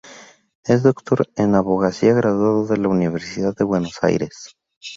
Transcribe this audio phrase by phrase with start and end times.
[0.63, 4.57] Es Doctor en Abogacía graduado de la Universidad de Buenos Aires.